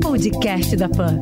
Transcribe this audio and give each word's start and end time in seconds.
Podcast 0.00 0.76
da 0.76 0.88
Pan. 0.88 1.18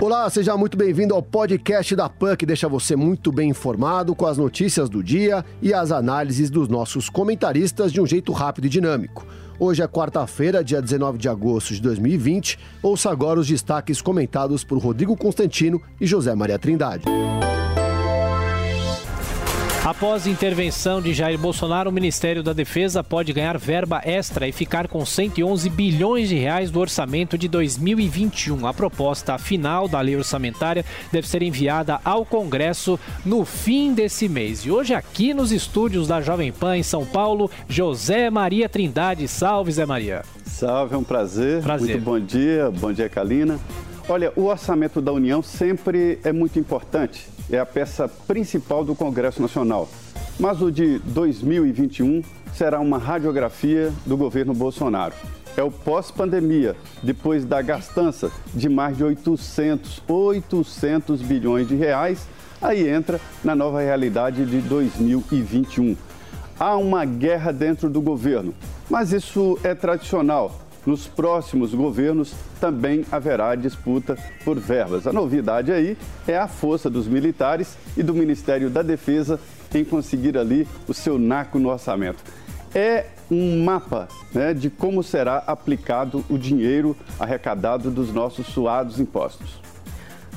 Olá, 0.00 0.28
seja 0.28 0.56
muito 0.56 0.76
bem-vindo 0.76 1.14
ao 1.14 1.22
podcast 1.22 1.94
da 1.94 2.08
PAN, 2.08 2.34
que 2.34 2.44
deixa 2.44 2.68
você 2.68 2.96
muito 2.96 3.30
bem 3.30 3.50
informado 3.50 4.16
com 4.16 4.26
as 4.26 4.36
notícias 4.36 4.88
do 4.88 5.00
dia 5.00 5.44
e 5.62 5.72
as 5.72 5.92
análises 5.92 6.50
dos 6.50 6.68
nossos 6.68 7.08
comentaristas 7.08 7.92
de 7.92 8.00
um 8.00 8.06
jeito 8.06 8.32
rápido 8.32 8.64
e 8.66 8.68
dinâmico. 8.68 9.24
Hoje 9.60 9.80
é 9.80 9.86
quarta-feira, 9.86 10.64
dia 10.64 10.82
19 10.82 11.18
de 11.18 11.28
agosto 11.28 11.72
de 11.72 11.80
2020. 11.80 12.58
Ouça 12.82 13.10
agora 13.10 13.38
os 13.38 13.46
destaques 13.46 14.02
comentados 14.02 14.64
por 14.64 14.78
Rodrigo 14.78 15.16
Constantino 15.16 15.80
e 16.00 16.06
José 16.06 16.34
Maria 16.34 16.58
Trindade. 16.58 17.04
Após 19.88 20.26
intervenção 20.26 21.00
de 21.00 21.14
Jair 21.14 21.38
Bolsonaro, 21.38 21.88
o 21.88 21.92
Ministério 21.92 22.42
da 22.42 22.52
Defesa 22.52 23.02
pode 23.02 23.32
ganhar 23.32 23.56
verba 23.56 24.02
extra 24.04 24.46
e 24.46 24.52
ficar 24.52 24.86
com 24.86 25.02
111 25.02 25.70
bilhões 25.70 26.28
de 26.28 26.34
reais 26.34 26.70
do 26.70 26.78
orçamento 26.78 27.38
de 27.38 27.48
2021. 27.48 28.66
A 28.66 28.74
proposta 28.74 29.38
final 29.38 29.88
da 29.88 29.98
lei 30.02 30.14
orçamentária 30.14 30.84
deve 31.10 31.26
ser 31.26 31.42
enviada 31.42 31.98
ao 32.04 32.26
Congresso 32.26 33.00
no 33.24 33.46
fim 33.46 33.94
desse 33.94 34.28
mês. 34.28 34.60
E 34.66 34.70
hoje 34.70 34.92
aqui 34.92 35.32
nos 35.32 35.52
estúdios 35.52 36.06
da 36.06 36.20
Jovem 36.20 36.52
Pan 36.52 36.76
em 36.76 36.82
São 36.82 37.06
Paulo, 37.06 37.50
José 37.66 38.28
Maria 38.28 38.68
Trindade. 38.68 39.26
Salve, 39.26 39.72
Zé 39.72 39.86
Maria. 39.86 40.22
Salve, 40.44 40.96
é 40.96 40.98
um 40.98 41.02
prazer. 41.02 41.62
Prazer. 41.62 41.92
Muito 41.92 42.04
bom 42.04 42.20
dia. 42.20 42.70
Bom 42.78 42.92
dia, 42.92 43.08
Kalina. 43.08 43.58
Olha, 44.06 44.34
o 44.36 44.44
orçamento 44.44 45.00
da 45.00 45.12
União 45.12 45.40
sempre 45.42 46.18
é 46.22 46.30
muito 46.30 46.58
importante 46.58 47.37
é 47.50 47.58
a 47.58 47.66
peça 47.66 48.08
principal 48.08 48.84
do 48.84 48.94
Congresso 48.94 49.40
Nacional. 49.40 49.88
Mas 50.38 50.62
o 50.62 50.70
de 50.70 50.98
2021 51.00 52.22
será 52.52 52.80
uma 52.80 52.98
radiografia 52.98 53.92
do 54.06 54.16
governo 54.16 54.54
Bolsonaro. 54.54 55.14
É 55.56 55.62
o 55.62 55.70
pós-pandemia, 55.70 56.76
depois 57.02 57.44
da 57.44 57.60
gastança 57.60 58.30
de 58.54 58.68
mais 58.68 58.96
de 58.96 59.02
800, 59.02 60.02
800 60.06 61.22
bilhões 61.22 61.66
de 61.66 61.74
reais, 61.74 62.28
aí 62.62 62.88
entra 62.88 63.20
na 63.42 63.56
nova 63.56 63.80
realidade 63.80 64.44
de 64.46 64.60
2021. 64.60 65.96
Há 66.60 66.76
uma 66.76 67.04
guerra 67.04 67.52
dentro 67.52 67.90
do 67.90 68.00
governo, 68.00 68.54
mas 68.88 69.12
isso 69.12 69.58
é 69.64 69.74
tradicional 69.74 70.67
nos 70.86 71.06
próximos 71.06 71.74
governos 71.74 72.34
também 72.60 73.04
haverá 73.10 73.54
disputa 73.54 74.16
por 74.44 74.58
verbas. 74.58 75.06
A 75.06 75.12
novidade 75.12 75.72
aí 75.72 75.96
é 76.26 76.36
a 76.36 76.48
força 76.48 76.88
dos 76.88 77.06
militares 77.06 77.76
e 77.96 78.02
do 78.02 78.14
Ministério 78.14 78.70
da 78.70 78.82
Defesa 78.82 79.38
em 79.74 79.84
conseguir 79.84 80.38
ali 80.38 80.66
o 80.86 80.94
seu 80.94 81.18
naco 81.18 81.58
no 81.58 81.68
orçamento. 81.68 82.22
É 82.74 83.06
um 83.30 83.64
mapa 83.64 84.08
né, 84.32 84.54
de 84.54 84.70
como 84.70 85.02
será 85.02 85.38
aplicado 85.46 86.24
o 86.28 86.38
dinheiro 86.38 86.96
arrecadado 87.18 87.90
dos 87.90 88.12
nossos 88.12 88.46
suados 88.46 88.98
impostos. 88.98 89.60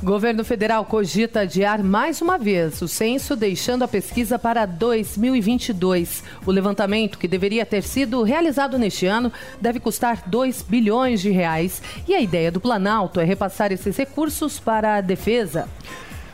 Governo 0.04 0.44
federal 0.44 0.84
cogita 0.84 1.42
adiar 1.42 1.84
mais 1.84 2.24
uma 2.24 2.36
vez 2.36 2.82
o 2.82 2.88
censo, 2.88 3.36
deixando 3.36 3.84
a 3.84 3.88
pesquisa 3.88 4.40
para 4.40 4.66
2022. 4.66 6.24
O 6.44 6.50
levantamento, 6.50 7.20
que 7.20 7.28
deveria 7.28 7.64
ter 7.68 7.84
sido 7.84 8.24
realizado 8.24 8.80
neste 8.80 9.06
ano, 9.06 9.32
deve 9.62 9.80
custar 9.80 10.24
2 10.26 10.64
bilhões 10.64 11.22
de 11.22 11.30
reais. 11.30 11.84
E 12.08 12.16
a 12.16 12.20
ideia 12.20 12.52
do 12.52 12.60
Planalto 12.60 13.20
é 13.20 13.24
repassar 13.24 13.72
esses 13.72 13.96
recursos 13.96 14.60
para 14.60 14.96
a 14.96 15.02
defesa 15.02 15.70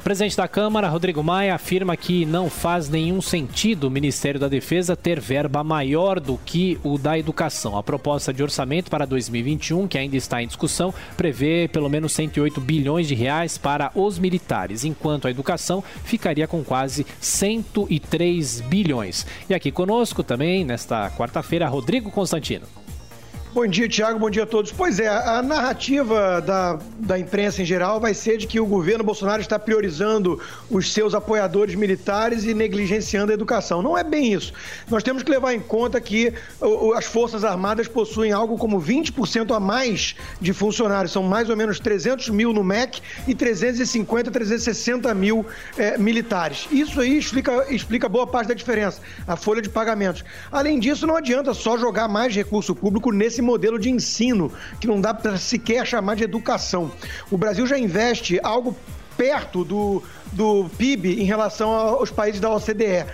presidente 0.08 0.38
da 0.38 0.48
Câmara, 0.48 0.88
Rodrigo 0.88 1.22
Maia, 1.22 1.54
afirma 1.54 1.98
que 1.98 2.26
não 2.26 2.50
faz 2.50 2.88
nenhum 2.88 3.22
sentido 3.22 3.88
o 3.88 3.92
Ministério 3.92 4.40
da 4.40 4.48
Defesa 4.48 4.96
ter 4.96 5.20
verba 5.20 5.66
maior 5.66 6.22
do 6.22 6.38
que 6.38 6.80
o 6.82 6.98
da 6.98 7.20
Educação. 7.20 7.78
A 7.78 7.84
proposta 7.84 8.34
de 8.34 8.42
orçamento 8.42 8.90
para 8.90 9.06
2021, 9.06 9.86
que 9.86 9.98
ainda 9.98 10.16
está 10.16 10.42
em 10.42 10.48
discussão, 10.48 10.94
prevê 11.18 11.68
pelo 11.68 11.90
menos 11.90 12.14
108 12.14 12.62
bilhões 12.62 13.06
de 13.06 13.16
reais 13.16 13.58
para 13.58 13.92
os 13.94 14.18
militares, 14.18 14.86
enquanto 14.86 15.28
a 15.28 15.30
educação 15.30 15.84
ficaria 16.06 16.48
com 16.48 16.64
quase 16.64 17.06
103 17.20 18.62
bilhões. 18.62 19.28
E 19.50 19.54
aqui 19.54 19.74
conosco 19.74 20.24
também, 20.24 20.64
nesta 20.64 21.12
quarta-feira, 21.18 21.68
Rodrigo 21.68 22.10
Constantino. 22.10 22.87
Bom 23.54 23.66
dia, 23.66 23.88
Tiago. 23.88 24.20
Bom 24.20 24.30
dia 24.30 24.44
a 24.44 24.46
todos. 24.46 24.72
Pois 24.72 25.00
é, 25.00 25.08
a 25.08 25.42
narrativa 25.42 26.42
da, 26.42 26.78
da 27.00 27.18
imprensa 27.18 27.62
em 27.62 27.66
geral 27.66 28.00
vai 28.00 28.14
ser 28.14 28.38
de 28.38 28.46
que 28.46 28.60
o 28.60 28.66
governo 28.66 29.06
Bolsonaro 29.06 29.42
está 29.42 29.58
priorizando 29.58 30.40
os 30.70 30.92
seus 30.92 31.16
apoiadores 31.16 31.74
militares 31.74 32.44
e 32.44 32.54
negligenciando 32.54 33.32
a 33.32 33.34
educação. 33.34 33.82
Não 33.82 33.98
é 33.98 34.04
bem 34.04 34.34
isso. 34.34 34.54
Nós 34.90 35.02
temos 35.02 35.24
que 35.24 35.32
levar 35.32 35.54
em 35.54 35.62
conta 35.62 36.00
que 36.02 36.34
as 36.96 37.06
Forças 37.06 37.46
Armadas 37.46 37.88
possuem 37.88 38.34
algo 38.34 38.58
como 38.58 38.82
20% 38.82 39.56
a 39.56 39.60
mais 39.60 40.16
de 40.42 40.52
funcionários. 40.52 41.14
São 41.14 41.24
mais 41.24 41.50
ou 41.50 41.56
menos 41.56 41.80
300 41.80 42.30
mil 42.30 42.52
no 42.52 42.64
MEC 42.64 43.02
e 43.28 43.34
350, 43.34 44.30
360 44.30 45.14
mil 45.16 45.46
é, 45.78 45.98
militares. 45.98 46.68
Isso 46.70 47.00
aí 47.00 47.18
explica, 47.18 47.74
explica 47.74 48.10
boa 48.10 48.28
parte 48.28 48.50
da 48.50 48.54
diferença, 48.54 49.02
a 49.26 49.38
folha 49.38 49.62
de 49.62 49.70
pagamentos. 49.70 50.24
Além 50.52 50.80
disso, 50.80 51.08
não 51.08 51.16
adianta 51.16 51.54
só 51.54 51.78
jogar 51.78 52.08
mais 52.08 52.36
recurso 52.36 52.76
público 52.76 53.12
nesse 53.12 53.37
modelo 53.42 53.80
de 53.80 53.90
ensino, 53.90 54.52
que 54.80 54.88
não 54.88 55.00
dá 55.00 55.14
para 55.14 55.38
sequer 55.38 55.86
chamar 55.86 56.16
de 56.16 56.24
educação. 56.24 56.92
O 57.32 57.38
Brasil 57.38 57.66
já 57.66 57.78
investe 57.78 58.40
algo 58.44 58.76
perto 59.18 59.66
do, 59.66 60.04
do 60.32 60.70
PIB 60.78 61.20
em 61.20 61.26
relação 61.26 61.72
aos 61.72 62.12
países 62.12 62.40
da 62.40 62.54
OCDE. 62.54 63.06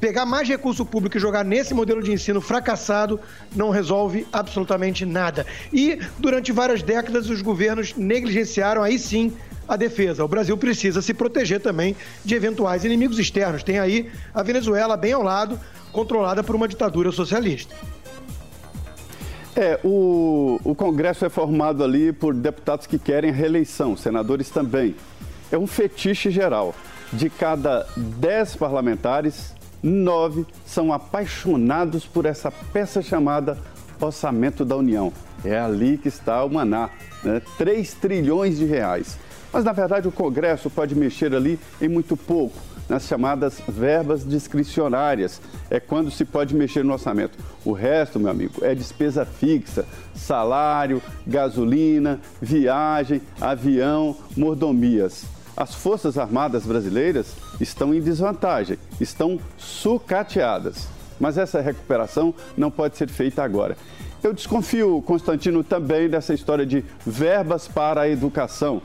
Pegar 0.00 0.24
mais 0.24 0.48
recurso 0.48 0.86
público 0.86 1.16
e 1.16 1.20
jogar 1.20 1.44
nesse 1.44 1.74
modelo 1.74 2.02
de 2.02 2.12
ensino 2.12 2.40
fracassado 2.40 3.20
não 3.54 3.70
resolve 3.70 4.26
absolutamente 4.32 5.04
nada. 5.04 5.44
E 5.72 5.98
durante 6.18 6.52
várias 6.52 6.82
décadas 6.82 7.28
os 7.28 7.42
governos 7.42 7.94
negligenciaram 7.96 8.82
aí 8.82 8.98
sim 8.98 9.32
a 9.66 9.76
defesa. 9.76 10.24
O 10.24 10.28
Brasil 10.28 10.56
precisa 10.56 11.02
se 11.02 11.12
proteger 11.12 11.60
também 11.60 11.96
de 12.24 12.34
eventuais 12.34 12.84
inimigos 12.84 13.18
externos. 13.18 13.62
Tem 13.62 13.78
aí 13.78 14.10
a 14.32 14.42
Venezuela 14.42 14.96
bem 14.96 15.12
ao 15.12 15.22
lado, 15.22 15.58
controlada 15.92 16.42
por 16.42 16.54
uma 16.56 16.68
ditadura 16.68 17.10
socialista. 17.12 17.74
É, 19.60 19.78
o, 19.84 20.58
o 20.64 20.74
Congresso 20.74 21.26
é 21.26 21.28
formado 21.28 21.84
ali 21.84 22.14
por 22.14 22.32
deputados 22.32 22.86
que 22.86 22.98
querem 22.98 23.30
reeleição, 23.30 23.94
senadores 23.94 24.48
também. 24.48 24.96
É 25.52 25.58
um 25.58 25.66
fetiche 25.66 26.30
geral. 26.30 26.74
De 27.12 27.28
cada 27.28 27.86
dez 27.94 28.56
parlamentares, 28.56 29.54
nove 29.82 30.46
são 30.64 30.94
apaixonados 30.94 32.06
por 32.06 32.24
essa 32.24 32.50
peça 32.50 33.02
chamada 33.02 33.58
Orçamento 34.00 34.64
da 34.64 34.78
União. 34.78 35.12
É 35.44 35.58
ali 35.58 35.98
que 35.98 36.08
está 36.08 36.42
o 36.42 36.48
maná, 36.48 36.88
né? 37.22 37.42
3 37.58 37.92
trilhões 37.92 38.56
de 38.56 38.64
reais. 38.64 39.18
Mas, 39.52 39.62
na 39.62 39.72
verdade, 39.72 40.08
o 40.08 40.12
Congresso 40.12 40.70
pode 40.70 40.94
mexer 40.94 41.34
ali 41.34 41.60
em 41.82 41.88
muito 41.88 42.16
pouco 42.16 42.56
nas 42.90 43.04
chamadas 43.04 43.62
verbas 43.68 44.26
discricionárias. 44.26 45.40
É 45.70 45.78
quando 45.78 46.10
se 46.10 46.24
pode 46.24 46.54
mexer 46.54 46.84
no 46.84 46.92
orçamento. 46.92 47.38
O 47.64 47.72
resto, 47.72 48.18
meu 48.18 48.30
amigo, 48.30 48.64
é 48.64 48.74
despesa 48.74 49.24
fixa, 49.24 49.86
salário, 50.14 51.00
gasolina, 51.24 52.20
viagem, 52.42 53.22
avião, 53.40 54.16
mordomias. 54.36 55.24
As 55.56 55.74
Forças 55.74 56.18
Armadas 56.18 56.64
brasileiras 56.66 57.34
estão 57.60 57.94
em 57.94 58.00
desvantagem, 58.00 58.76
estão 59.00 59.38
sucateadas. 59.56 60.88
Mas 61.18 61.38
essa 61.38 61.60
recuperação 61.60 62.34
não 62.56 62.70
pode 62.70 62.96
ser 62.96 63.08
feita 63.08 63.42
agora. 63.42 63.76
Eu 64.22 64.32
desconfio, 64.32 65.02
Constantino, 65.02 65.62
também 65.62 66.08
dessa 66.08 66.34
história 66.34 66.66
de 66.66 66.84
verbas 67.06 67.68
para 67.68 68.02
a 68.02 68.08
educação. 68.08 68.82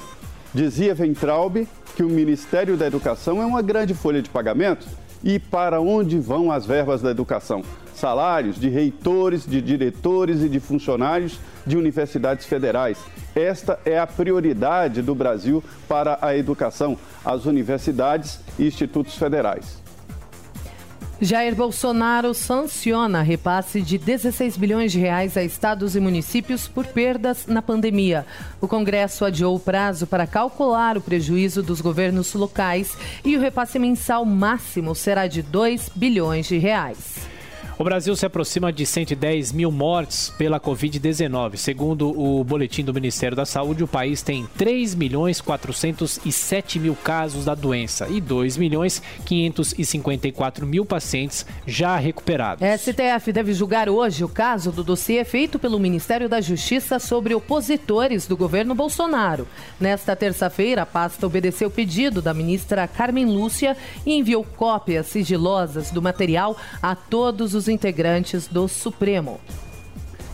Dizia 0.56 0.96
Ventralbe 0.96 1.68
que 1.98 2.02
o 2.02 2.08
Ministério 2.08 2.78
da 2.78 2.88
Educação 2.88 3.42
é 3.42 3.46
uma 3.46 3.62
grande 3.62 3.94
folha 3.94 4.22
de 4.22 4.30
pagamento. 4.30 4.88
E 5.22 5.38
para 5.38 5.82
onde 5.82 6.18
vão 6.18 6.50
as 6.50 6.66
verbas 6.66 7.02
da 7.02 7.12
educação? 7.12 7.62
Salários 7.94 8.58
de 8.58 8.70
reitores, 8.70 9.46
de 9.46 9.62
diretores 9.62 10.42
e 10.42 10.48
de 10.48 10.62
funcionários 10.62 11.42
de 11.68 11.76
universidades 11.76 12.46
federais. 12.46 12.98
Esta 13.36 13.78
é 13.84 14.00
a 14.00 14.08
prioridade 14.08 15.02
do 15.02 15.14
Brasil 15.14 15.62
para 15.90 16.18
a 16.22 16.38
educação, 16.38 16.98
as 17.26 17.46
universidades 17.46 18.40
e 18.58 18.66
institutos 18.66 19.18
federais. 19.18 19.85
Jair 21.22 21.56
Bolsonaro 21.56 22.34
sanciona 22.34 23.22
repasse 23.22 23.82
de 23.82 23.98
16 23.98 24.58
bilhões 24.58 24.92
de 24.92 25.00
reais 25.00 25.38
a 25.38 25.44
estados 25.44 25.96
e 25.96 26.00
municípios 26.00 26.68
por 26.68 26.86
perdas 26.88 27.48
na 27.48 27.62
pandemia. 27.62 28.26
O 28.60 28.68
Congresso 28.68 29.24
adiou 29.24 29.56
o 29.56 29.60
prazo 29.60 30.06
para 30.06 30.28
calcular 30.28 30.98
o 30.98 31.02
prejuízo 31.02 31.64
dos 31.64 31.80
governos 31.80 32.34
locais 32.34 32.98
e 33.24 33.38
o 33.38 33.40
repasse 33.40 33.80
mensal 33.80 34.26
máximo 34.26 34.94
será 34.94 35.26
de 35.26 35.42
2 35.42 35.90
bilhões 35.96 36.48
de 36.48 36.58
reais. 36.58 37.35
O 37.78 37.84
Brasil 37.84 38.16
se 38.16 38.26
aproxima 38.26 38.72
de 38.72 38.86
110 38.86 39.52
mil 39.52 39.70
mortes 39.70 40.30
pela 40.38 40.62
Covid-19. 40.62 41.58
Segundo 41.58 42.18
o 42.18 42.42
boletim 42.42 42.86
do 42.86 42.94
Ministério 42.94 43.36
da 43.36 43.46
Saúde, 43.46 43.84
o 43.84 43.88
país 43.88 44.22
tem 44.22 44.48
3 44.58 44.96
milhões 44.96 45.42
407 45.42 46.80
mil 46.80 46.96
casos 46.96 47.44
da 47.44 47.54
doença 47.54 48.08
e 48.08 48.22
2 48.22 48.56
milhões 48.56 49.04
554 49.26 50.66
mil 50.66 50.86
pacientes 50.86 51.46
já 51.68 51.98
recuperados. 51.98 52.66
STF 52.80 53.34
deve 53.34 53.54
julgar 53.54 53.90
hoje 53.90 54.24
o 54.24 54.30
caso 54.30 54.72
do 54.72 54.82
dossiê 54.82 55.26
feito 55.26 55.60
pelo 55.60 55.78
Ministério 55.78 56.30
da 56.30 56.40
Justiça 56.40 56.98
sobre 56.98 57.36
opositores 57.36 58.26
do 58.26 58.38
governo 58.38 58.74
Bolsonaro. 58.74 59.46
Nesta 59.82 60.16
terça-feira, 60.16 60.84
a 60.84 60.86
pasta 60.86 61.28
obedeceu 61.28 61.68
o 61.68 61.72
pedido 61.72 62.22
da 62.22 62.34
ministra 62.34 62.88
Carmen 62.88 63.26
Lúcia 63.26 63.76
e 64.06 64.14
enviou 64.14 64.46
cópias 64.56 65.08
sigilosas 65.08 65.92
do 65.92 66.02
material 66.02 66.56
a 66.82 66.96
todos 66.96 67.54
os 67.54 67.65
integrantes 67.68 68.48
do 68.48 68.68
Supremo. 68.68 69.40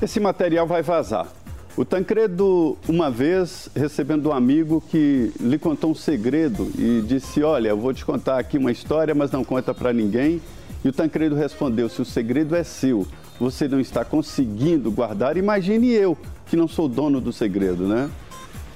Esse 0.01 0.19
material 0.19 0.65
vai 0.65 0.81
vazar. 0.81 1.27
O 1.77 1.85
Tancredo, 1.85 2.77
uma 2.87 3.09
vez, 3.09 3.69
recebendo 3.73 4.29
um 4.29 4.33
amigo 4.33 4.83
que 4.89 5.31
lhe 5.39 5.57
contou 5.57 5.91
um 5.91 5.95
segredo 5.95 6.69
e 6.77 7.01
disse: 7.01 7.41
Olha, 7.43 7.69
eu 7.69 7.77
vou 7.77 7.93
te 7.93 8.03
contar 8.03 8.37
aqui 8.39 8.57
uma 8.57 8.71
história, 8.71 9.15
mas 9.15 9.31
não 9.31 9.43
conta 9.43 9.73
para 9.73 9.93
ninguém. 9.93 10.41
E 10.83 10.89
o 10.89 10.91
Tancredo 10.91 11.33
respondeu: 11.35 11.87
Se 11.87 12.01
o 12.01 12.05
segredo 12.05 12.55
é 12.55 12.63
seu, 12.63 13.07
você 13.39 13.67
não 13.67 13.79
está 13.79 14.03
conseguindo 14.03 14.91
guardar, 14.91 15.37
imagine 15.37 15.89
eu, 15.91 16.17
que 16.47 16.57
não 16.57 16.67
sou 16.67 16.89
dono 16.89 17.21
do 17.21 17.31
segredo, 17.31 17.87
né? 17.87 18.09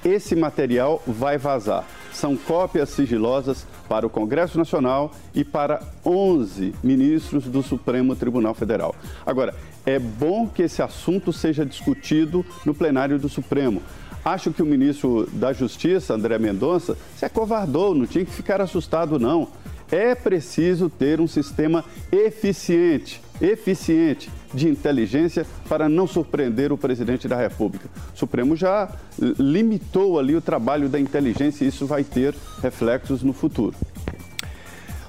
Esse 0.04 0.34
material 0.34 1.02
vai 1.06 1.36
vazar. 1.36 1.84
São 2.16 2.34
cópias 2.34 2.88
sigilosas 2.88 3.66
para 3.86 4.06
o 4.06 4.10
Congresso 4.10 4.56
Nacional 4.56 5.12
e 5.34 5.44
para 5.44 5.82
11 6.02 6.74
ministros 6.82 7.44
do 7.44 7.62
Supremo 7.62 8.16
Tribunal 8.16 8.54
Federal. 8.54 8.94
Agora, 9.26 9.54
é 9.84 9.98
bom 9.98 10.48
que 10.48 10.62
esse 10.62 10.80
assunto 10.80 11.30
seja 11.30 11.66
discutido 11.66 12.42
no 12.64 12.74
plenário 12.74 13.18
do 13.18 13.28
Supremo. 13.28 13.82
Acho 14.24 14.50
que 14.50 14.62
o 14.62 14.66
ministro 14.66 15.28
da 15.30 15.52
Justiça, 15.52 16.14
André 16.14 16.38
Mendonça, 16.38 16.96
se 17.14 17.26
acovardou, 17.26 17.94
não 17.94 18.06
tinha 18.06 18.24
que 18.24 18.32
ficar 18.32 18.62
assustado, 18.62 19.18
não. 19.18 19.48
É 19.90 20.14
preciso 20.14 20.90
ter 20.90 21.20
um 21.20 21.28
sistema 21.28 21.84
eficiente, 22.10 23.20
eficiente 23.40 24.30
de 24.52 24.68
inteligência 24.68 25.46
para 25.68 25.88
não 25.88 26.06
surpreender 26.06 26.72
o 26.72 26.78
presidente 26.78 27.28
da 27.28 27.36
República. 27.36 27.88
O 28.14 28.18
Supremo 28.18 28.56
já 28.56 28.90
limitou 29.38 30.18
ali 30.18 30.34
o 30.34 30.40
trabalho 30.40 30.88
da 30.88 30.98
inteligência 30.98 31.64
e 31.64 31.68
isso 31.68 31.86
vai 31.86 32.02
ter 32.02 32.34
reflexos 32.62 33.22
no 33.22 33.32
futuro. 33.32 33.76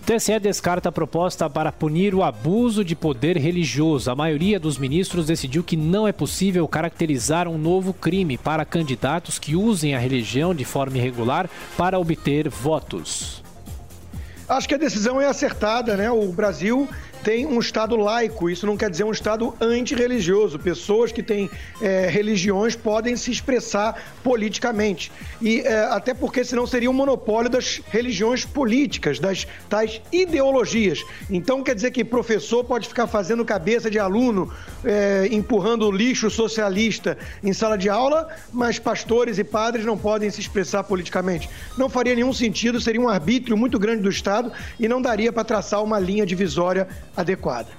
TSE 0.08 0.40
descarta 0.40 0.88
a 0.88 0.92
proposta 0.92 1.50
para 1.50 1.70
punir 1.70 2.16
o 2.16 2.24
abuso 2.24 2.82
de 2.82 2.96
poder 2.96 3.36
religioso. 3.36 4.10
A 4.10 4.16
maioria 4.16 4.58
dos 4.58 4.78
ministros 4.78 5.26
decidiu 5.26 5.62
que 5.62 5.76
não 5.76 6.08
é 6.08 6.14
possível 6.14 6.66
caracterizar 6.66 7.46
um 7.46 7.58
novo 7.58 7.92
crime 7.92 8.38
para 8.38 8.64
candidatos 8.64 9.38
que 9.38 9.54
usem 9.54 9.96
a 9.96 10.00
religião 10.00 10.56
de 10.56 10.64
forma 10.64 10.98
irregular 10.98 11.50
para 11.76 12.00
obter 12.00 12.48
votos. 12.48 13.44
Acho 14.48 14.68
que 14.68 14.76
a 14.76 14.78
decisão 14.78 15.20
é 15.20 15.26
acertada, 15.26 15.98
né? 15.98 16.10
O 16.10 16.32
Brasil 16.32 16.88
tem 17.24 17.46
um 17.46 17.60
Estado 17.60 17.96
laico. 17.96 18.50
Isso 18.50 18.66
não 18.66 18.78
quer 18.78 18.90
dizer 18.90 19.04
um 19.04 19.12
Estado 19.12 19.54
antirreligioso. 19.60 20.58
Pessoas 20.60 21.12
que 21.12 21.24
têm 21.24 21.50
é, 21.82 22.08
religiões 22.10 22.76
podem 22.76 23.16
se 23.16 23.32
expressar 23.32 24.18
politicamente. 24.24 25.12
E 25.42 25.62
é, 25.62 25.86
até 25.86 26.14
porque 26.14 26.44
senão 26.44 26.66
seria 26.66 26.90
um 26.90 26.94
monopólio 26.94 27.50
das 27.50 27.82
religiões 27.90 28.46
políticas, 28.46 29.20
das 29.20 29.48
tais 29.70 30.02
ideologias. 30.12 31.04
Então 31.30 31.64
quer 31.64 31.76
dizer 31.76 31.92
que 31.92 32.04
professor 32.04 32.64
pode 32.64 32.88
ficar 32.88 33.08
fazendo 33.08 33.44
cabeça 33.46 33.90
de 33.90 34.00
aluno, 34.00 34.52
é, 34.84 35.28
empurrando 35.32 35.92
lixo 35.92 36.30
socialista 36.30 37.18
em 37.44 37.54
sala 37.54 37.78
de 37.78 37.90
aula, 37.90 38.28
mas 38.52 38.80
pastores 38.80 39.38
e 39.38 39.44
padres 39.44 39.86
não 39.86 39.98
podem 39.98 40.30
se 40.30 40.40
expressar 40.40 40.84
politicamente. 40.84 41.50
Não 41.78 41.90
faria 41.90 42.16
nenhum 42.16 42.34
sentido, 42.34 42.80
seria 42.80 43.02
um 43.02 43.08
arbítrio 43.08 43.58
muito 43.58 43.78
grande 43.80 44.04
do 44.04 44.10
Estado 44.10 44.52
e 44.80 44.88
não 44.88 45.02
daria 45.02 45.32
para 45.32 45.44
traçar 45.44 45.84
uma 45.84 46.00
linha 46.00 46.26
divisória 46.26 46.88
adequada. 47.18 47.70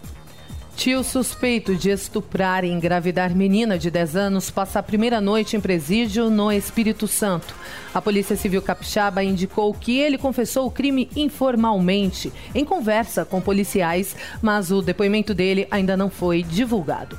Tio 0.79 1.03
suspeito 1.03 1.75
de 1.75 1.91
estuprar 1.91 2.65
e 2.65 2.71
engravidar 2.71 3.35
menina 3.35 3.77
de 3.77 3.91
10 3.91 4.15
anos 4.15 4.49
passa 4.49 4.79
a 4.79 4.83
primeira 4.83 5.21
noite 5.21 5.57
em 5.57 5.61
presídio 5.61 6.31
no 6.31 6.53
Espírito 6.53 7.09
Santo. 7.09 7.53
A 7.93 8.01
Polícia 8.01 8.37
Civil 8.37 8.63
Capixaba 8.63 9.25
indicou 9.25 9.75
que 9.75 9.99
ele 9.99 10.17
confessou 10.17 10.69
o 10.69 10.71
crime 10.71 11.11
informalmente, 11.17 12.33
em 12.55 12.65
conversa 12.65 13.25
com 13.25 13.41
policiais, 13.41 14.15
mas 14.41 14.71
o 14.71 14.81
depoimento 14.81 15.35
dele 15.35 15.67
ainda 15.69 15.97
não 15.97 16.09
foi 16.09 16.45
divulgado. 16.45 17.19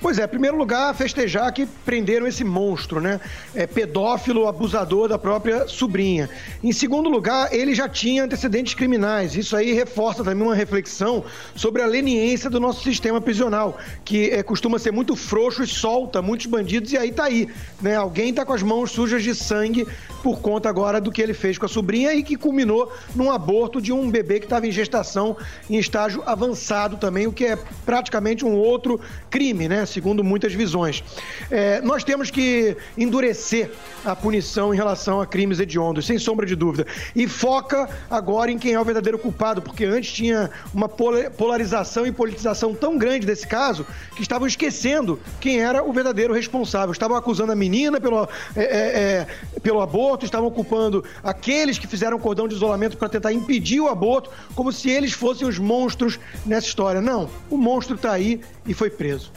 Pois 0.00 0.18
é, 0.18 0.24
em 0.24 0.28
primeiro 0.28 0.56
lugar, 0.56 0.94
festejar 0.94 1.52
que 1.52 1.66
prenderam 1.66 2.26
esse 2.26 2.42
monstro, 2.42 3.02
né? 3.02 3.20
É, 3.54 3.66
pedófilo, 3.66 4.48
abusador 4.48 5.08
da 5.08 5.18
própria 5.18 5.68
sobrinha. 5.68 6.30
Em 6.64 6.72
segundo 6.72 7.10
lugar, 7.10 7.52
ele 7.52 7.74
já 7.74 7.86
tinha 7.86 8.24
antecedentes 8.24 8.72
criminais. 8.72 9.36
Isso 9.36 9.54
aí 9.54 9.74
reforça 9.74 10.24
também 10.24 10.42
uma 10.42 10.54
reflexão 10.54 11.22
sobre 11.54 11.82
a 11.82 11.86
leniência 11.86 12.48
do 12.48 12.58
nosso 12.58 12.82
sistema 12.82 13.20
prisional, 13.20 13.78
que 14.02 14.30
é, 14.30 14.42
costuma 14.42 14.78
ser 14.78 14.90
muito 14.90 15.14
frouxo 15.14 15.62
e 15.62 15.66
solta 15.66 16.22
muitos 16.22 16.46
bandidos, 16.46 16.92
e 16.92 16.96
aí 16.96 17.12
tá 17.12 17.24
aí, 17.24 17.46
né? 17.82 17.94
Alguém 17.94 18.32
tá 18.32 18.42
com 18.42 18.54
as 18.54 18.62
mãos 18.62 18.90
sujas 18.92 19.22
de 19.22 19.34
sangue 19.34 19.86
por 20.22 20.40
conta 20.40 20.68
agora 20.68 20.98
do 20.98 21.12
que 21.12 21.20
ele 21.20 21.34
fez 21.34 21.58
com 21.58 21.66
a 21.66 21.68
sobrinha 21.68 22.14
e 22.14 22.22
que 22.22 22.36
culminou 22.36 22.90
num 23.14 23.30
aborto 23.30 23.82
de 23.82 23.92
um 23.92 24.10
bebê 24.10 24.38
que 24.38 24.46
estava 24.46 24.66
em 24.66 24.72
gestação 24.72 25.36
em 25.68 25.76
estágio 25.76 26.22
avançado 26.24 26.96
também, 26.96 27.26
o 27.26 27.32
que 27.32 27.44
é 27.44 27.58
praticamente 27.84 28.46
um 28.46 28.54
outro 28.54 28.98
crime, 29.28 29.68
né? 29.68 29.84
Segundo 29.90 30.22
muitas 30.22 30.54
visões. 30.54 31.02
É, 31.50 31.80
nós 31.80 32.04
temos 32.04 32.30
que 32.30 32.76
endurecer 32.96 33.70
a 34.04 34.14
punição 34.14 34.72
em 34.72 34.76
relação 34.76 35.20
a 35.20 35.26
crimes 35.26 35.60
hediondos, 35.60 36.06
sem 36.06 36.18
sombra 36.18 36.46
de 36.46 36.54
dúvida. 36.54 36.86
E 37.14 37.26
foca 37.26 37.88
agora 38.08 38.50
em 38.50 38.58
quem 38.58 38.72
é 38.74 38.80
o 38.80 38.84
verdadeiro 38.84 39.18
culpado, 39.18 39.60
porque 39.60 39.84
antes 39.84 40.12
tinha 40.12 40.50
uma 40.72 40.88
polarização 40.88 42.06
e 42.06 42.12
politização 42.12 42.74
tão 42.74 42.96
grande 42.96 43.26
desse 43.26 43.46
caso 43.46 43.86
que 44.14 44.22
estavam 44.22 44.46
esquecendo 44.46 45.18
quem 45.40 45.60
era 45.60 45.82
o 45.82 45.92
verdadeiro 45.92 46.32
responsável. 46.32 46.92
Estavam 46.92 47.16
acusando 47.16 47.52
a 47.52 47.56
menina 47.56 48.00
pelo, 48.00 48.28
é, 48.56 48.62
é, 48.62 49.26
é 49.56 49.60
pelo 49.60 49.80
aborto 49.80 50.24
estavam 50.24 50.48
ocupando 50.48 51.04
aqueles 51.22 51.78
que 51.78 51.86
fizeram 51.86 52.18
cordão 52.18 52.46
de 52.46 52.54
isolamento 52.54 52.96
para 52.96 53.08
tentar 53.08 53.32
impedir 53.32 53.80
o 53.80 53.88
aborto, 53.88 54.30
como 54.54 54.72
se 54.72 54.90
eles 54.90 55.12
fossem 55.12 55.46
os 55.46 55.58
monstros 55.58 56.18
nessa 56.46 56.66
história. 56.66 57.00
Não, 57.00 57.28
o 57.50 57.56
monstro 57.56 57.96
está 57.96 58.12
aí 58.12 58.40
e 58.66 58.74
foi 58.74 58.90
preso 58.90 59.32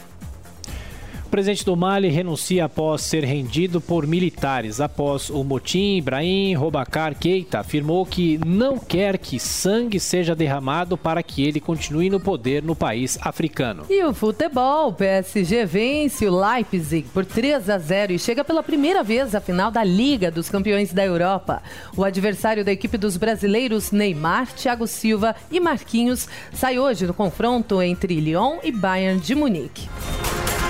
presidente 1.34 1.64
do 1.64 1.76
Mali 1.76 2.10
renuncia 2.10 2.66
após 2.66 3.02
ser 3.02 3.24
rendido 3.24 3.80
por 3.80 4.06
militares. 4.06 4.80
Após 4.80 5.30
o 5.30 5.42
motim, 5.42 5.96
Ibrahim 5.96 6.54
Robacar 6.54 7.18
Keita 7.18 7.58
afirmou 7.58 8.06
que 8.06 8.38
não 8.46 8.78
quer 8.78 9.18
que 9.18 9.40
sangue 9.40 9.98
seja 9.98 10.32
derramado 10.32 10.96
para 10.96 11.24
que 11.24 11.42
ele 11.42 11.58
continue 11.58 12.08
no 12.08 12.20
poder 12.20 12.62
no 12.62 12.76
país 12.76 13.18
africano. 13.20 13.82
E 13.90 14.04
o 14.04 14.14
futebol, 14.14 14.90
o 14.90 14.92
PSG 14.92 15.66
vence 15.66 16.24
o 16.24 16.40
Leipzig 16.40 17.08
por 17.12 17.24
3 17.24 17.68
a 17.68 17.78
0 17.78 18.12
e 18.12 18.18
chega 18.20 18.44
pela 18.44 18.62
primeira 18.62 19.02
vez 19.02 19.34
à 19.34 19.40
final 19.40 19.72
da 19.72 19.82
Liga 19.82 20.30
dos 20.30 20.48
Campeões 20.48 20.92
da 20.92 21.04
Europa. 21.04 21.64
O 21.96 22.04
adversário 22.04 22.64
da 22.64 22.70
equipe 22.70 22.96
dos 22.96 23.16
brasileiros 23.16 23.90
Neymar, 23.90 24.52
Thiago 24.52 24.86
Silva 24.86 25.34
e 25.50 25.58
Marquinhos 25.58 26.28
sai 26.52 26.78
hoje 26.78 27.08
no 27.08 27.12
confronto 27.12 27.82
entre 27.82 28.20
Lyon 28.20 28.58
e 28.62 28.70
Bayern 28.70 29.18
de 29.18 29.34
Munique. 29.34 29.88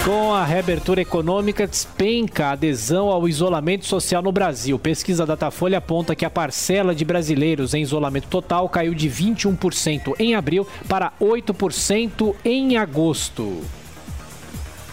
Com 0.05 0.35
a 0.35 0.45
reabertura 0.45 1.01
econômica, 1.01 1.67
despenca 1.67 2.49
a 2.49 2.51
adesão 2.51 3.09
ao 3.09 3.27
isolamento 3.27 3.87
social 3.87 4.23
no 4.23 4.31
Brasil. 4.31 4.79
Pesquisa 4.79 5.25
Datafolha 5.25 5.79
aponta 5.79 6.15
que 6.15 6.27
a 6.27 6.31
parcela 6.31 6.95
de 6.95 7.07
brasileiros 7.07 7.73
em 7.73 7.81
isolamento 7.81 8.29
total 8.29 8.69
caiu 8.69 8.93
de 8.93 9.09
21% 9.09 10.15
em 10.19 10.35
abril 10.35 10.69
para 10.87 11.11
8% 11.19 12.35
em 12.45 12.77
agosto. 12.77 13.63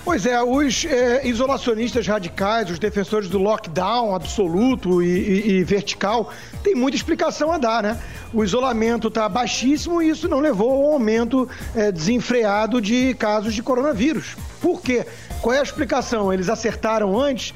Pois 0.05 0.25
é, 0.25 0.41
os 0.41 0.85
é, 0.85 1.27
isolacionistas 1.27 2.07
radicais, 2.07 2.71
os 2.71 2.79
defensores 2.79 3.27
do 3.27 3.37
lockdown 3.37 4.15
absoluto 4.15 5.03
e, 5.03 5.07
e, 5.07 5.51
e 5.57 5.63
vertical, 5.65 6.31
tem 6.63 6.73
muita 6.73 6.95
explicação 6.95 7.51
a 7.51 7.57
dar, 7.57 7.83
né? 7.83 7.99
O 8.33 8.45
isolamento 8.45 9.09
está 9.09 9.27
baixíssimo 9.27 10.01
e 10.01 10.07
isso 10.07 10.29
não 10.29 10.39
levou 10.39 10.71
ao 10.71 10.93
aumento 10.93 11.49
é, 11.75 11.91
desenfreado 11.91 12.79
de 12.79 13.13
casos 13.15 13.53
de 13.53 13.61
coronavírus. 13.61 14.37
Por 14.61 14.79
quê? 14.79 15.05
Qual 15.41 15.55
é 15.55 15.59
a 15.59 15.63
explicação? 15.63 16.31
Eles 16.31 16.47
acertaram 16.47 17.19
antes, 17.19 17.53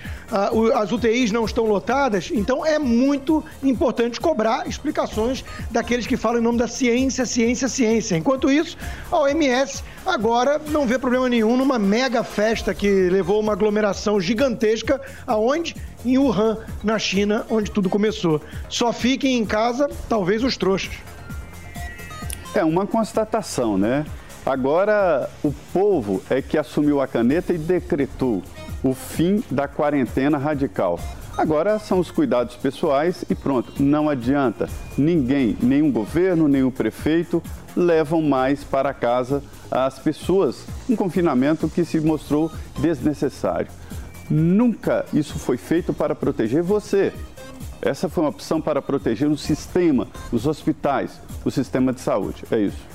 as 0.73 0.91
UTIs 0.91 1.31
não 1.31 1.45
estão 1.45 1.65
lotadas, 1.65 2.31
então 2.33 2.65
é 2.65 2.79
muito 2.79 3.43
importante 3.61 4.19
cobrar 4.19 4.67
explicações 4.67 5.45
daqueles 5.69 6.07
que 6.07 6.17
falam 6.17 6.39
em 6.39 6.43
nome 6.43 6.57
da 6.57 6.67
ciência, 6.67 7.25
ciência, 7.27 7.67
ciência. 7.67 8.17
Enquanto 8.17 8.49
isso, 8.49 8.75
a 9.11 9.19
OMS 9.19 9.83
agora 10.03 10.59
não 10.67 10.87
vê 10.87 10.97
problema 10.97 11.29
nenhum 11.29 11.55
numa 11.55 11.77
mega 11.77 12.23
festa 12.23 12.73
que 12.73 13.07
levou 13.09 13.39
uma 13.39 13.53
aglomeração 13.53 14.19
gigantesca 14.19 14.99
aonde? 15.27 15.75
Em 16.03 16.17
Wuhan, 16.17 16.57
na 16.83 16.97
China, 16.97 17.45
onde 17.49 17.69
tudo 17.69 17.89
começou. 17.89 18.41
Só 18.67 18.91
fiquem 18.91 19.37
em 19.37 19.45
casa, 19.45 19.89
talvez 20.09 20.43
os 20.43 20.57
trouxas. 20.57 20.93
É 22.53 22.63
uma 22.63 22.87
constatação, 22.87 23.77
né? 23.77 24.05
Agora, 24.45 25.27
o 25.43 25.51
povo 25.73 26.21
é 26.29 26.39
que 26.39 26.55
assumiu 26.55 27.01
a 27.01 27.07
caneta 27.07 27.51
e 27.51 27.57
decretou 27.57 28.43
o 28.83 28.93
fim 28.93 29.43
da 29.49 29.67
quarentena 29.67 30.37
radical. 30.37 30.99
Agora 31.35 31.79
são 31.79 31.99
os 31.99 32.11
cuidados 32.11 32.55
pessoais 32.55 33.25
e 33.27 33.33
pronto, 33.33 33.81
não 33.81 34.07
adianta. 34.07 34.69
Ninguém, 34.95 35.57
nenhum 35.61 35.91
governo, 35.91 36.47
nenhum 36.47 36.69
prefeito 36.69 37.41
levam 37.75 38.21
mais 38.21 38.63
para 38.63 38.93
casa 38.93 39.41
as 39.71 39.97
pessoas. 39.97 40.63
Um 40.87 40.95
confinamento 40.95 41.67
que 41.67 41.83
se 41.83 41.99
mostrou 41.99 42.51
desnecessário. 42.79 43.71
Nunca 44.29 45.05
isso 45.11 45.39
foi 45.39 45.57
feito 45.57 45.91
para 45.91 46.13
proteger 46.13 46.61
você. 46.61 47.11
Essa 47.81 48.07
foi 48.07 48.23
uma 48.23 48.29
opção 48.29 48.61
para 48.61 48.81
proteger 48.81 49.27
o 49.27 49.37
sistema, 49.37 50.07
os 50.31 50.47
hospitais, 50.47 51.19
o 51.43 51.51
sistema 51.51 51.91
de 51.91 51.99
saúde. 51.99 52.43
É 52.51 52.59
isso. 52.59 52.94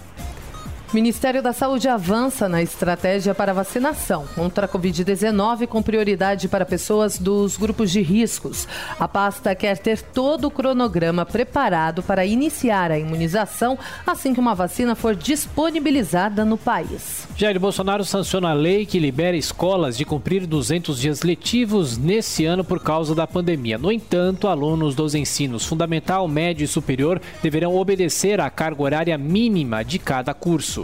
Ministério 0.92 1.40
da 1.40 1.52
Saúde 1.52 1.88
avança 1.88 2.48
na 2.48 2.60
estratégia 2.60 3.32
para 3.32 3.54
vacinação 3.54 4.26
contra 4.34 4.66
a 4.66 4.68
Covid-19 4.68 5.68
com 5.68 5.80
prioridade 5.80 6.48
para 6.48 6.66
pessoas 6.66 7.16
dos 7.16 7.56
grupos 7.56 7.92
de 7.92 8.02
riscos. 8.02 8.66
A 8.98 9.06
pasta 9.06 9.54
quer 9.54 9.78
ter 9.78 10.02
todo 10.02 10.48
o 10.48 10.50
cronograma 10.50 11.24
preparado 11.24 12.02
para 12.02 12.26
iniciar 12.26 12.90
a 12.90 12.98
imunização 12.98 13.78
assim 14.04 14.34
que 14.34 14.40
uma 14.40 14.52
vacina 14.52 14.96
for 14.96 15.14
disponibilizada 15.14 16.44
no 16.44 16.58
país. 16.58 17.28
Jair 17.36 17.60
Bolsonaro 17.60 18.04
sanciona 18.04 18.50
a 18.50 18.54
lei 18.54 18.84
que 18.84 18.98
libera 18.98 19.36
escolas 19.36 19.96
de 19.96 20.04
cumprir 20.04 20.44
200 20.44 21.00
dias 21.00 21.22
letivos 21.22 21.96
nesse 21.96 22.44
ano 22.44 22.64
por 22.64 22.80
causa 22.82 23.14
da 23.14 23.28
pandemia. 23.28 23.78
No 23.78 23.92
entanto, 23.92 24.48
alunos 24.48 24.96
dos 24.96 25.14
ensinos 25.14 25.64
fundamental, 25.64 26.26
médio 26.26 26.64
e 26.64 26.68
superior 26.68 27.22
deverão 27.40 27.76
obedecer 27.76 28.40
à 28.40 28.50
carga 28.50 28.82
horária 28.82 29.16
mínima 29.16 29.84
de 29.84 30.00
cada 30.00 30.34
curso. 30.34 30.79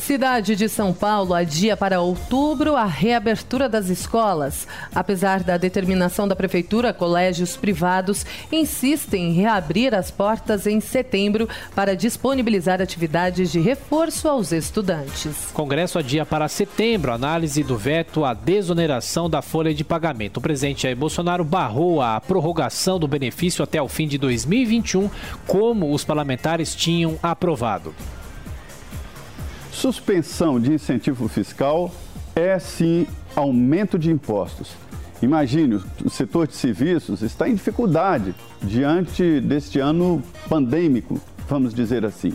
Cidade 0.00 0.56
de 0.56 0.68
São 0.68 0.92
Paulo 0.94 1.34
adia 1.34 1.76
para 1.76 2.00
outubro 2.00 2.74
a 2.74 2.86
reabertura 2.86 3.68
das 3.68 3.88
escolas. 3.88 4.66
Apesar 4.94 5.42
da 5.44 5.56
determinação 5.56 6.26
da 6.26 6.34
Prefeitura, 6.34 6.92
colégios 6.92 7.56
privados 7.56 8.24
insistem 8.50 9.28
em 9.28 9.32
reabrir 9.34 9.94
as 9.94 10.10
portas 10.10 10.66
em 10.66 10.80
setembro 10.80 11.48
para 11.74 11.94
disponibilizar 11.94 12.80
atividades 12.80 13.52
de 13.52 13.60
reforço 13.60 14.26
aos 14.26 14.52
estudantes. 14.52 15.50
Congresso 15.52 15.98
adia 15.98 16.24
para 16.24 16.48
setembro 16.48 17.12
análise 17.12 17.62
do 17.62 17.76
veto 17.76 18.24
à 18.24 18.32
desoneração 18.32 19.28
da 19.28 19.42
folha 19.42 19.74
de 19.74 19.84
pagamento. 19.84 20.38
O 20.38 20.40
presidente 20.40 20.84
Jair 20.84 20.96
Bolsonaro 20.96 21.44
barrou 21.44 22.00
a 22.00 22.18
prorrogação 22.20 22.98
do 22.98 23.06
benefício 23.06 23.62
até 23.62 23.80
o 23.80 23.88
fim 23.88 24.08
de 24.08 24.16
2021, 24.16 25.10
como 25.46 25.92
os 25.92 26.04
parlamentares 26.04 26.74
tinham 26.74 27.18
aprovado. 27.22 27.94
Suspensão 29.72 30.60
de 30.60 30.72
incentivo 30.72 31.28
fiscal 31.28 31.92
é 32.34 32.58
sim 32.58 33.06
aumento 33.34 33.98
de 33.98 34.10
impostos. 34.10 34.72
Imagine, 35.22 35.80
o 36.04 36.10
setor 36.10 36.46
de 36.46 36.54
serviços 36.54 37.22
está 37.22 37.48
em 37.48 37.54
dificuldade 37.54 38.34
diante 38.62 39.40
deste 39.40 39.78
ano 39.78 40.22
pandêmico, 40.48 41.20
vamos 41.48 41.74
dizer 41.74 42.04
assim. 42.04 42.32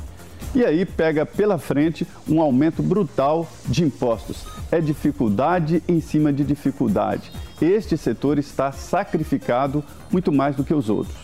E 0.54 0.64
aí 0.64 0.86
pega 0.86 1.26
pela 1.26 1.58
frente 1.58 2.08
um 2.30 2.40
aumento 2.40 2.82
brutal 2.82 3.50
de 3.66 3.84
impostos. 3.84 4.46
É 4.72 4.80
dificuldade 4.80 5.84
em 5.88 6.00
cima 6.00 6.32
de 6.32 6.44
dificuldade. 6.44 7.32
Este 7.62 7.98
setor 7.98 8.38
está 8.38 8.72
sacrificado 8.72 9.84
muito 10.12 10.32
mais 10.32 10.56
do 10.56 10.64
que 10.64 10.74
os 10.74 10.90
outros. 10.90 11.18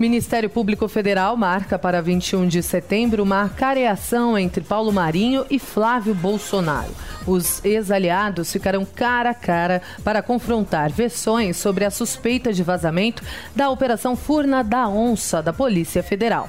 Ministério 0.00 0.48
Público 0.48 0.88
Federal 0.88 1.36
marca 1.36 1.78
para 1.78 2.00
21 2.00 2.48
de 2.48 2.62
setembro 2.62 3.22
uma 3.22 3.50
careação 3.50 4.38
entre 4.38 4.64
Paulo 4.64 4.90
Marinho 4.90 5.44
e 5.50 5.58
Flávio 5.58 6.14
Bolsonaro. 6.14 6.90
Os 7.26 7.62
ex-aliados 7.62 8.50
ficarão 8.50 8.86
cara 8.86 9.28
a 9.28 9.34
cara 9.34 9.82
para 10.02 10.22
confrontar 10.22 10.90
versões 10.90 11.58
sobre 11.58 11.84
a 11.84 11.90
suspeita 11.90 12.50
de 12.50 12.62
vazamento 12.62 13.22
da 13.54 13.68
Operação 13.68 14.16
Furna 14.16 14.64
da 14.64 14.88
Onça 14.88 15.42
da 15.42 15.52
Polícia 15.52 16.02
Federal. 16.02 16.48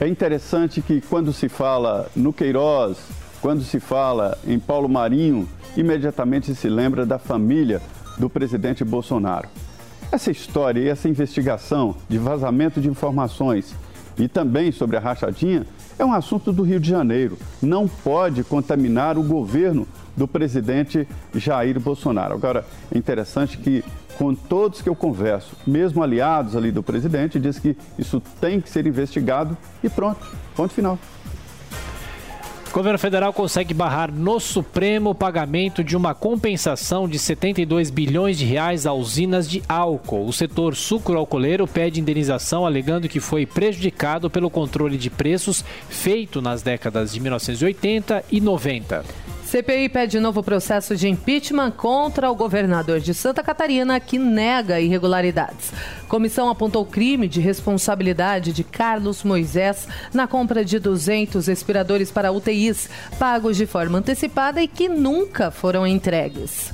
É 0.00 0.08
interessante 0.08 0.82
que 0.82 1.00
quando 1.02 1.32
se 1.32 1.48
fala 1.48 2.10
no 2.16 2.32
Queiroz, 2.32 2.98
quando 3.40 3.62
se 3.62 3.78
fala 3.78 4.36
em 4.44 4.58
Paulo 4.58 4.88
Marinho, 4.88 5.48
imediatamente 5.76 6.52
se 6.56 6.68
lembra 6.68 7.06
da 7.06 7.16
família 7.16 7.80
do 8.18 8.28
presidente 8.28 8.82
Bolsonaro. 8.82 9.48
Essa 10.12 10.32
história 10.32 10.80
e 10.80 10.88
essa 10.88 11.08
investigação 11.08 11.94
de 12.08 12.18
vazamento 12.18 12.80
de 12.80 12.88
informações 12.88 13.76
e 14.18 14.26
também 14.26 14.72
sobre 14.72 14.96
a 14.96 15.00
rachadinha 15.00 15.64
é 15.96 16.04
um 16.04 16.12
assunto 16.12 16.52
do 16.52 16.64
Rio 16.64 16.80
de 16.80 16.90
Janeiro. 16.90 17.38
Não 17.62 17.86
pode 17.86 18.42
contaminar 18.42 19.16
o 19.16 19.22
governo 19.22 19.86
do 20.16 20.26
presidente 20.26 21.06
Jair 21.32 21.78
Bolsonaro. 21.78 22.34
Agora, 22.34 22.66
é 22.92 22.98
interessante 22.98 23.56
que, 23.56 23.84
com 24.18 24.34
todos 24.34 24.82
que 24.82 24.88
eu 24.88 24.96
converso, 24.96 25.54
mesmo 25.64 26.02
aliados 26.02 26.56
ali 26.56 26.72
do 26.72 26.82
presidente, 26.82 27.38
diz 27.38 27.60
que 27.60 27.76
isso 27.96 28.20
tem 28.40 28.60
que 28.60 28.68
ser 28.68 28.88
investigado 28.88 29.56
e 29.80 29.88
pronto, 29.88 30.26
ponto 30.56 30.74
final. 30.74 30.98
O 32.70 32.72
governo 32.72 33.00
federal 33.00 33.32
consegue 33.32 33.74
barrar 33.74 34.12
no 34.12 34.38
Supremo 34.38 35.10
o 35.10 35.14
pagamento 35.14 35.82
de 35.82 35.96
uma 35.96 36.14
compensação 36.14 37.08
de 37.08 37.18
72 37.18 37.90
bilhões 37.90 38.38
de 38.38 38.44
reais 38.44 38.86
a 38.86 38.92
usinas 38.92 39.50
de 39.50 39.60
álcool. 39.68 40.24
O 40.24 40.32
setor 40.32 40.76
sucro-alcooleiro 40.76 41.66
pede 41.66 41.98
indenização 41.98 42.64
alegando 42.64 43.08
que 43.08 43.18
foi 43.18 43.44
prejudicado 43.44 44.30
pelo 44.30 44.48
controle 44.48 44.96
de 44.96 45.10
preços 45.10 45.64
feito 45.88 46.40
nas 46.40 46.62
décadas 46.62 47.12
de 47.12 47.18
1980 47.18 48.24
e 48.30 48.40
90. 48.40 49.04
CPI 49.50 49.88
pede 49.88 50.20
novo 50.20 50.44
processo 50.44 50.94
de 50.94 51.08
impeachment 51.08 51.72
contra 51.72 52.30
o 52.30 52.36
governador 52.36 53.00
de 53.00 53.12
Santa 53.12 53.42
Catarina, 53.42 53.98
que 53.98 54.16
nega 54.16 54.78
irregularidades. 54.78 55.72
Comissão 56.06 56.48
apontou 56.48 56.86
crime 56.86 57.26
de 57.26 57.40
responsabilidade 57.40 58.52
de 58.52 58.62
Carlos 58.62 59.24
Moisés 59.24 59.88
na 60.14 60.28
compra 60.28 60.64
de 60.64 60.78
200 60.78 61.48
respiradores 61.48 62.12
para 62.12 62.30
UTIs, 62.30 62.88
pagos 63.18 63.56
de 63.56 63.66
forma 63.66 63.98
antecipada 63.98 64.62
e 64.62 64.68
que 64.68 64.88
nunca 64.88 65.50
foram 65.50 65.84
entregues. 65.84 66.72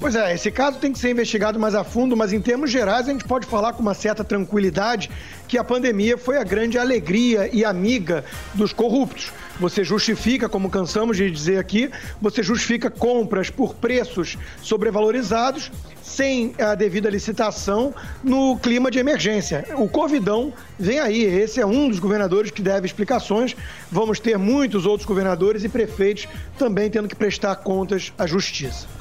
Pois 0.00 0.16
é, 0.16 0.34
esse 0.34 0.50
caso 0.50 0.78
tem 0.78 0.92
que 0.92 0.98
ser 0.98 1.12
investigado 1.12 1.60
mais 1.60 1.76
a 1.76 1.84
fundo, 1.84 2.16
mas 2.16 2.32
em 2.32 2.40
termos 2.40 2.72
gerais 2.72 3.08
a 3.08 3.12
gente 3.12 3.24
pode 3.24 3.46
falar 3.46 3.72
com 3.72 3.82
uma 3.82 3.94
certa 3.94 4.24
tranquilidade 4.24 5.10
que 5.46 5.56
a 5.56 5.62
pandemia 5.62 6.18
foi 6.18 6.38
a 6.38 6.44
grande 6.44 6.76
alegria 6.76 7.48
e 7.52 7.64
amiga 7.64 8.24
dos 8.52 8.72
corruptos. 8.72 9.32
Você 9.60 9.82
justifica, 9.82 10.48
como 10.48 10.70
cansamos 10.70 11.16
de 11.16 11.30
dizer 11.30 11.58
aqui, 11.58 11.90
você 12.20 12.42
justifica 12.42 12.88
compras 12.88 13.50
por 13.50 13.74
preços 13.74 14.38
sobrevalorizados 14.62 15.72
sem 16.02 16.54
a 16.58 16.74
devida 16.74 17.10
licitação 17.10 17.94
no 18.22 18.56
clima 18.58 18.90
de 18.90 18.98
emergência. 18.98 19.64
O 19.76 19.88
Covidão 19.88 20.52
vem 20.78 21.00
aí, 21.00 21.22
esse 21.22 21.60
é 21.60 21.66
um 21.66 21.88
dos 21.88 21.98
governadores 21.98 22.50
que 22.50 22.62
deve 22.62 22.86
explicações. 22.86 23.56
Vamos 23.90 24.20
ter 24.20 24.38
muitos 24.38 24.86
outros 24.86 25.06
governadores 25.06 25.64
e 25.64 25.68
prefeitos 25.68 26.28
também 26.56 26.88
tendo 26.90 27.08
que 27.08 27.16
prestar 27.16 27.56
contas 27.56 28.12
à 28.16 28.26
justiça. 28.26 28.97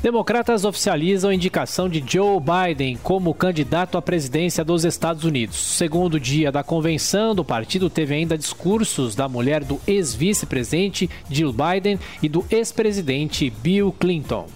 Democratas 0.00 0.64
oficializam 0.64 1.30
a 1.30 1.34
indicação 1.34 1.88
de 1.88 2.02
Joe 2.06 2.38
Biden 2.38 2.96
como 3.02 3.34
candidato 3.34 3.98
à 3.98 4.02
presidência 4.02 4.64
dos 4.64 4.84
Estados 4.84 5.24
Unidos. 5.24 5.56
Segundo 5.56 6.20
dia 6.20 6.52
da 6.52 6.62
convenção, 6.62 7.34
do 7.34 7.44
partido 7.44 7.90
teve 7.90 8.14
ainda 8.14 8.38
discursos 8.38 9.16
da 9.16 9.28
mulher 9.28 9.64
do 9.64 9.80
ex-vice-presidente 9.88 11.10
Jill 11.28 11.52
Biden 11.52 11.98
e 12.22 12.28
do 12.28 12.46
ex-presidente 12.48 13.50
Bill 13.50 13.92
Clinton. 13.98 14.46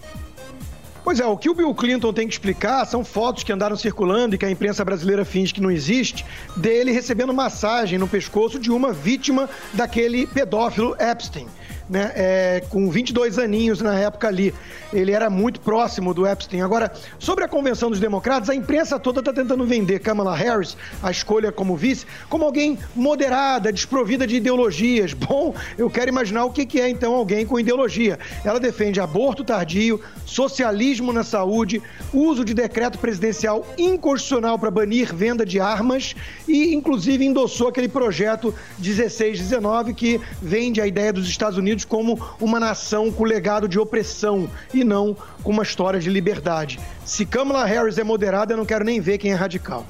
Pois 1.02 1.18
é, 1.18 1.26
o 1.26 1.36
que 1.36 1.50
o 1.50 1.54
Bill 1.54 1.74
Clinton 1.74 2.12
tem 2.12 2.28
que 2.28 2.34
explicar 2.34 2.84
são 2.84 3.04
fotos 3.04 3.42
que 3.42 3.52
andaram 3.52 3.74
circulando 3.74 4.36
e 4.36 4.38
que 4.38 4.46
a 4.46 4.50
imprensa 4.50 4.84
brasileira 4.84 5.24
finge 5.24 5.52
que 5.52 5.60
não 5.60 5.72
existe, 5.72 6.24
dele 6.56 6.92
recebendo 6.92 7.34
massagem 7.34 7.98
no 7.98 8.06
pescoço 8.06 8.60
de 8.60 8.70
uma 8.70 8.92
vítima 8.92 9.50
daquele 9.74 10.24
pedófilo 10.24 10.94
Epstein 11.00 11.48
né, 11.88 12.12
é, 12.14 12.62
com 12.68 12.90
22 12.90 13.38
aninhos 13.38 13.80
na 13.80 13.98
época 13.98 14.28
ali. 14.28 14.54
Ele 14.92 15.12
era 15.12 15.30
muito 15.30 15.60
próximo 15.60 16.12
do 16.12 16.26
Epstein. 16.26 16.60
Agora, 16.60 16.92
sobre 17.18 17.44
a 17.44 17.48
convenção 17.48 17.90
dos 17.90 17.98
democratas, 17.98 18.50
a 18.50 18.54
imprensa 18.54 18.98
toda 18.98 19.20
está 19.20 19.32
tentando 19.32 19.64
vender 19.64 20.00
Kamala 20.00 20.36
Harris, 20.36 20.76
a 21.02 21.10
escolha 21.10 21.50
como 21.50 21.76
vice, 21.76 22.06
como 22.28 22.44
alguém 22.44 22.78
moderada, 22.94 23.72
desprovida 23.72 24.26
de 24.26 24.36
ideologias. 24.36 25.12
Bom, 25.32 25.54
eu 25.78 25.88
quero 25.88 26.10
imaginar 26.10 26.44
o 26.44 26.50
que, 26.50 26.80
é 26.80 26.88
então 26.88 27.14
alguém 27.14 27.46
com 27.46 27.58
ideologia. 27.58 28.18
Ela 28.44 28.60
defende 28.60 29.00
aborto 29.00 29.44
tardio, 29.44 30.00
socialismo 30.26 31.12
na 31.12 31.24
saúde, 31.24 31.82
uso 32.12 32.44
de 32.44 32.54
decreto 32.54 32.98
presidencial 32.98 33.66
inconstitucional 33.78 34.58
para 34.58 34.70
banir 34.70 35.14
venda 35.14 35.44
de 35.44 35.60
armas 35.60 36.14
e, 36.46 36.74
inclusive, 36.74 37.24
endossou 37.24 37.68
aquele 37.68 37.88
projeto 37.88 38.54
1619 38.78 39.94
que 39.94 40.20
vende 40.40 40.80
a 40.80 40.86
ideia 40.86 41.12
dos 41.12 41.28
Estados 41.28 41.58
Unidos 41.58 41.71
Unidos 41.72 41.84
como 41.86 42.20
uma 42.38 42.60
nação 42.60 43.10
com 43.10 43.24
legado 43.24 43.66
de 43.66 43.78
opressão 43.78 44.48
e 44.74 44.84
não 44.84 45.16
com 45.42 45.50
uma 45.50 45.62
história 45.62 45.98
de 45.98 46.10
liberdade. 46.10 46.78
Se 47.04 47.24
Kamala 47.24 47.64
Harris 47.64 47.96
é 47.96 48.04
moderada, 48.04 48.52
eu 48.52 48.58
não 48.58 48.66
quero 48.66 48.84
nem 48.84 49.00
ver 49.00 49.16
quem 49.16 49.32
é 49.32 49.34
radical. 49.34 49.86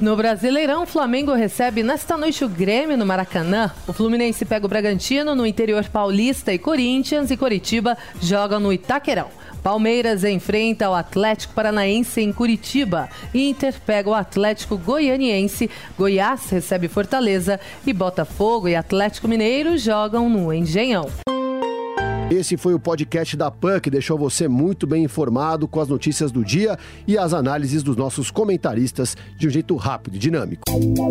No 0.00 0.16
Brasileirão, 0.16 0.82
o 0.82 0.86
Flamengo 0.86 1.32
recebe 1.32 1.82
nesta 1.82 2.18
noite 2.18 2.44
o 2.44 2.48
Grêmio 2.48 2.98
no 2.98 3.06
Maracanã. 3.06 3.70
O 3.86 3.92
Fluminense 3.92 4.44
pega 4.44 4.66
o 4.66 4.68
Bragantino 4.68 5.34
no 5.34 5.46
interior 5.46 5.88
paulista 5.88 6.52
e 6.52 6.58
Corinthians 6.58 7.30
e 7.30 7.36
Coritiba 7.36 7.96
jogam 8.20 8.60
no 8.60 8.72
Itaquerão. 8.72 9.28
Palmeiras 9.66 10.22
enfrenta 10.22 10.88
o 10.88 10.94
Atlético 10.94 11.52
Paranaense 11.52 12.20
em 12.20 12.32
Curitiba. 12.32 13.08
Inter 13.34 13.74
pega 13.84 14.08
o 14.08 14.14
Atlético 14.14 14.78
Goianiense. 14.78 15.68
Goiás 15.98 16.48
recebe 16.50 16.86
Fortaleza. 16.86 17.58
E 17.84 17.92
Botafogo 17.92 18.68
e 18.68 18.76
Atlético 18.76 19.26
Mineiro 19.26 19.76
jogam 19.76 20.30
no 20.30 20.52
Engenhão. 20.52 21.10
Esse 22.30 22.56
foi 22.56 22.74
o 22.74 22.78
podcast 22.78 23.36
da 23.36 23.50
PAN 23.50 23.80
que 23.80 23.90
deixou 23.90 24.16
você 24.16 24.46
muito 24.46 24.86
bem 24.86 25.02
informado 25.02 25.66
com 25.66 25.80
as 25.80 25.88
notícias 25.88 26.30
do 26.30 26.44
dia 26.44 26.78
e 27.04 27.18
as 27.18 27.34
análises 27.34 27.82
dos 27.82 27.96
nossos 27.96 28.30
comentaristas 28.30 29.16
de 29.36 29.48
um 29.48 29.50
jeito 29.50 29.74
rápido 29.74 30.14
e 30.14 30.18
dinâmico. 30.20 30.62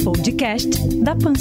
Podcast 0.02 0.70
da 1.04 1.14
PAN. 1.14 1.34